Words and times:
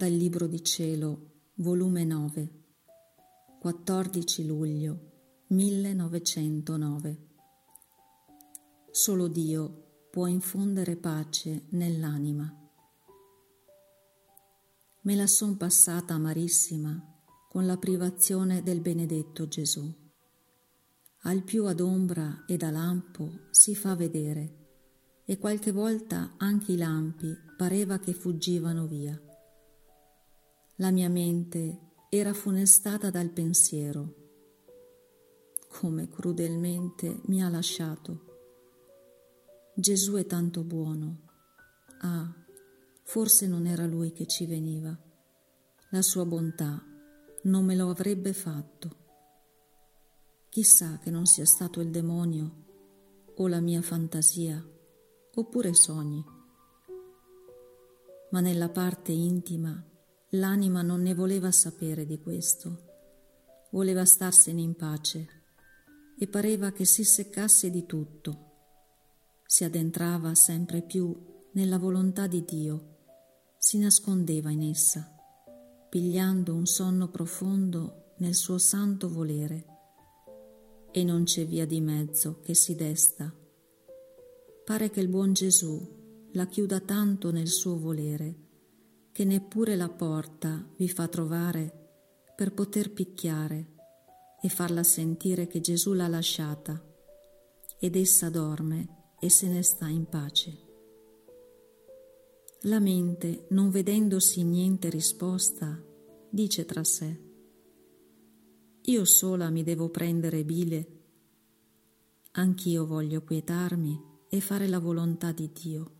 Dal 0.00 0.12
Libro 0.12 0.46
di 0.46 0.64
Cielo, 0.64 1.42
volume 1.56 2.04
9, 2.04 2.64
14 3.60 4.46
luglio 4.46 5.44
1909. 5.48 7.26
Solo 8.90 9.28
Dio 9.28 10.06
può 10.10 10.26
infondere 10.26 10.96
pace 10.96 11.66
nell'anima. 11.72 12.50
Me 15.02 15.14
la 15.14 15.26
son 15.26 15.58
passata 15.58 16.14
amarissima 16.14 17.20
con 17.50 17.66
la 17.66 17.76
privazione 17.76 18.62
del 18.62 18.80
benedetto 18.80 19.48
Gesù. 19.48 19.86
Al 21.24 21.42
più 21.42 21.66
ad 21.66 21.80
ombra 21.80 22.44
ed 22.46 22.62
a 22.62 22.70
lampo 22.70 23.48
si 23.50 23.74
fa 23.74 23.94
vedere, 23.94 24.68
e 25.26 25.36
qualche 25.36 25.72
volta 25.72 26.36
anche 26.38 26.72
i 26.72 26.78
lampi 26.78 27.36
pareva 27.54 27.98
che 27.98 28.14
fuggivano 28.14 28.86
via. 28.86 29.24
La 30.80 30.90
mia 30.90 31.10
mente 31.10 31.78
era 32.08 32.32
funestata 32.32 33.10
dal 33.10 33.28
pensiero. 33.28 34.14
Come 35.68 36.08
crudelmente 36.08 37.20
mi 37.26 37.42
ha 37.42 37.50
lasciato. 37.50 38.24
Gesù 39.74 40.14
è 40.14 40.24
tanto 40.24 40.64
buono. 40.64 41.28
Ah, 42.00 42.34
forse 43.02 43.46
non 43.46 43.66
era 43.66 43.84
lui 43.84 44.12
che 44.12 44.24
ci 44.24 44.46
veniva. 44.46 44.98
La 45.90 46.00
sua 46.00 46.24
bontà 46.24 46.82
non 47.42 47.62
me 47.66 47.76
lo 47.76 47.90
avrebbe 47.90 48.32
fatto. 48.32 48.96
Chissà 50.48 50.98
che 50.98 51.10
non 51.10 51.26
sia 51.26 51.44
stato 51.44 51.82
il 51.82 51.90
demonio 51.90 52.64
o 53.34 53.48
la 53.48 53.60
mia 53.60 53.82
fantasia 53.82 54.66
oppure 55.34 55.74
sogni. 55.74 56.24
Ma 58.30 58.40
nella 58.40 58.70
parte 58.70 59.12
intima 59.12 59.84
L'anima 60.34 60.82
non 60.82 61.02
ne 61.02 61.12
voleva 61.12 61.50
sapere 61.50 62.06
di 62.06 62.20
questo, 62.20 63.68
voleva 63.72 64.04
starsene 64.04 64.60
in 64.60 64.76
pace 64.76 65.26
e 66.16 66.28
pareva 66.28 66.70
che 66.70 66.84
si 66.84 67.02
seccasse 67.02 67.68
di 67.68 67.84
tutto. 67.84 68.48
Si 69.44 69.64
addentrava 69.64 70.36
sempre 70.36 70.82
più 70.82 71.48
nella 71.54 71.78
volontà 71.78 72.28
di 72.28 72.44
Dio, 72.44 72.98
si 73.58 73.78
nascondeva 73.78 74.52
in 74.52 74.62
essa, 74.62 75.12
pigliando 75.88 76.54
un 76.54 76.66
sonno 76.66 77.08
profondo 77.08 78.14
nel 78.18 78.36
suo 78.36 78.58
santo 78.58 79.08
volere. 79.08 79.66
E 80.92 81.02
non 81.02 81.24
c'è 81.24 81.44
via 81.44 81.66
di 81.66 81.80
mezzo 81.80 82.38
che 82.38 82.54
si 82.54 82.76
desta. 82.76 83.34
Pare 84.64 84.90
che 84.90 85.00
il 85.00 85.08
buon 85.08 85.32
Gesù 85.32 86.28
la 86.34 86.46
chiuda 86.46 86.78
tanto 86.78 87.32
nel 87.32 87.48
suo 87.48 87.76
volere 87.76 88.49
che 89.12 89.24
neppure 89.24 89.76
la 89.76 89.88
porta 89.88 90.64
vi 90.76 90.88
fa 90.88 91.08
trovare 91.08 91.88
per 92.36 92.52
poter 92.52 92.92
picchiare 92.92 93.74
e 94.40 94.48
farla 94.48 94.82
sentire 94.82 95.46
che 95.46 95.60
Gesù 95.60 95.92
l'ha 95.92 96.08
lasciata 96.08 96.82
ed 97.78 97.96
essa 97.96 98.30
dorme 98.30 99.14
e 99.18 99.28
se 99.28 99.48
ne 99.48 99.62
sta 99.62 99.88
in 99.88 100.06
pace. 100.06 100.68
La 102.64 102.78
mente, 102.78 103.46
non 103.50 103.70
vedendosi 103.70 104.42
niente 104.42 104.90
risposta, 104.90 105.82
dice 106.28 106.64
tra 106.64 106.84
sé, 106.84 107.28
io 108.82 109.04
sola 109.04 109.50
mi 109.50 109.62
devo 109.62 109.88
prendere 109.88 110.44
bile, 110.44 111.02
anch'io 112.32 112.86
voglio 112.86 113.22
quietarmi 113.22 113.98
e 114.28 114.40
fare 114.40 114.68
la 114.68 114.78
volontà 114.78 115.32
di 115.32 115.50
Dio. 115.52 115.99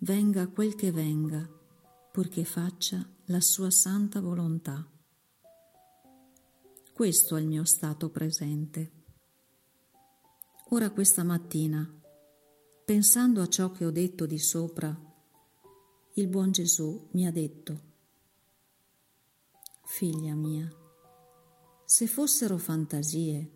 Venga 0.00 0.46
quel 0.48 0.74
che 0.74 0.92
venga, 0.92 1.48
purché 2.12 2.44
faccia 2.44 3.02
la 3.26 3.40
sua 3.40 3.70
santa 3.70 4.20
volontà. 4.20 4.86
Questo 6.92 7.36
è 7.36 7.40
il 7.40 7.46
mio 7.46 7.64
stato 7.64 8.10
presente. 8.10 8.92
Ora 10.68 10.90
questa 10.90 11.24
mattina, 11.24 11.90
pensando 12.84 13.40
a 13.40 13.48
ciò 13.48 13.70
che 13.70 13.86
ho 13.86 13.90
detto 13.90 14.26
di 14.26 14.38
sopra, 14.38 14.94
il 16.14 16.28
buon 16.28 16.52
Gesù 16.52 17.08
mi 17.12 17.26
ha 17.26 17.32
detto, 17.32 17.80
Figlia 19.82 20.34
mia, 20.34 20.70
se 21.86 22.06
fossero 22.06 22.58
fantasie, 22.58 23.50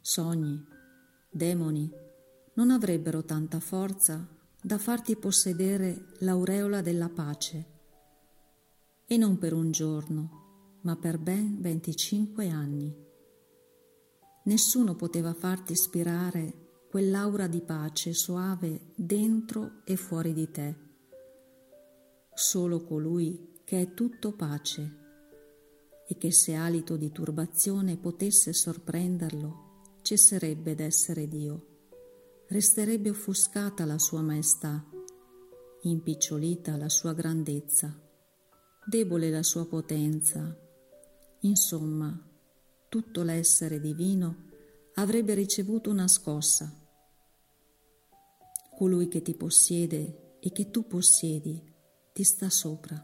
sogni, 0.00 0.64
demoni, 1.28 1.92
non 2.54 2.70
avrebbero 2.70 3.24
tanta 3.24 3.60
forza 3.60 4.26
da 4.66 4.78
farti 4.78 5.14
possedere 5.16 6.06
l'aureola 6.20 6.80
della 6.80 7.10
pace, 7.10 7.66
e 9.06 9.18
non 9.18 9.36
per 9.36 9.52
un 9.52 9.70
giorno, 9.70 10.78
ma 10.84 10.96
per 10.96 11.18
ben 11.18 11.60
25 11.60 12.48
anni. 12.48 12.96
Nessuno 14.44 14.94
poteva 14.94 15.34
farti 15.34 15.72
ispirare 15.72 16.86
quell'aura 16.88 17.46
di 17.46 17.60
pace 17.60 18.14
soave 18.14 18.92
dentro 18.94 19.82
e 19.84 19.96
fuori 19.96 20.32
di 20.32 20.50
te. 20.50 20.74
Solo 22.32 22.84
colui 22.84 23.60
che 23.64 23.82
è 23.82 23.92
tutto 23.92 24.32
pace 24.32 24.96
e 26.08 26.16
che 26.16 26.32
se 26.32 26.54
alito 26.54 26.96
di 26.96 27.12
turbazione 27.12 27.98
potesse 27.98 28.54
sorprenderlo, 28.54 29.82
cesserebbe 30.00 30.74
d'essere 30.74 31.28
Dio 31.28 31.72
resterebbe 32.48 33.10
offuscata 33.10 33.84
la 33.84 33.98
sua 33.98 34.20
maestà, 34.20 34.84
impicciolita 35.82 36.76
la 36.76 36.88
sua 36.88 37.14
grandezza, 37.14 37.98
debole 38.86 39.30
la 39.30 39.42
sua 39.42 39.66
potenza. 39.66 40.56
Insomma, 41.40 42.16
tutto 42.88 43.22
l'essere 43.22 43.80
divino 43.80 44.50
avrebbe 44.94 45.34
ricevuto 45.34 45.90
una 45.90 46.06
scossa. 46.06 46.72
Colui 48.76 49.08
che 49.08 49.22
ti 49.22 49.34
possiede 49.34 50.36
e 50.40 50.52
che 50.52 50.70
tu 50.70 50.86
possiedi 50.86 51.62
ti 52.12 52.22
sta 52.24 52.50
sopra, 52.50 53.02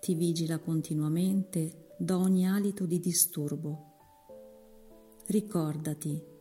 ti 0.00 0.14
vigila 0.14 0.58
continuamente 0.58 1.94
da 1.96 2.18
ogni 2.18 2.46
alito 2.48 2.84
di 2.84 2.98
disturbo. 2.98 3.90
Ricordati 5.26 6.31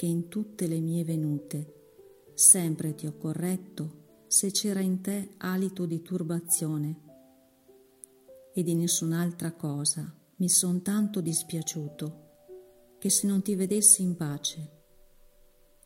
che 0.00 0.06
in 0.06 0.28
tutte 0.28 0.66
le 0.66 0.80
mie 0.80 1.04
venute 1.04 2.30
sempre 2.32 2.94
ti 2.94 3.06
ho 3.06 3.18
corretto 3.18 4.22
se 4.28 4.50
c'era 4.50 4.80
in 4.80 5.02
te 5.02 5.34
alito 5.36 5.84
di 5.84 6.00
turbazione 6.00 7.00
e 8.54 8.62
di 8.62 8.74
nessun'altra 8.74 9.52
cosa 9.52 10.10
mi 10.36 10.48
son 10.48 10.80
tanto 10.80 11.20
dispiaciuto 11.20 12.96
che 12.98 13.10
se 13.10 13.26
non 13.26 13.42
ti 13.42 13.54
vedessi 13.54 14.00
in 14.00 14.16
pace. 14.16 14.84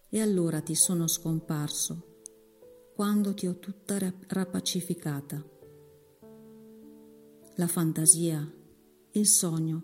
E 0.09 0.21
allora 0.21 0.61
ti 0.61 0.77
sono 0.77 1.09
scomparso 1.09 2.21
quando 2.95 3.35
ti 3.35 3.49
ho 3.49 3.59
tutta 3.59 3.99
rapacificata. 4.29 5.45
La 7.57 7.67
fantasia, 7.67 8.49
il 9.11 9.27
sogno, 9.27 9.83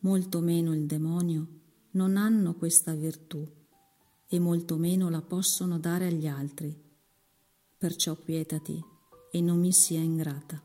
molto 0.00 0.40
meno 0.40 0.74
il 0.74 0.84
demonio, 0.84 1.62
non 1.94 2.16
hanno 2.16 2.54
questa 2.54 2.92
virtù 2.92 3.46
e 4.26 4.38
molto 4.38 4.76
meno 4.76 5.10
la 5.10 5.22
possono 5.22 5.78
dare 5.78 6.06
agli 6.06 6.26
altri. 6.26 6.76
Perciò 7.76 8.16
quietati 8.16 8.82
e 9.30 9.40
non 9.40 9.58
mi 9.58 9.72
sia 9.72 10.00
ingrata. 10.00 10.62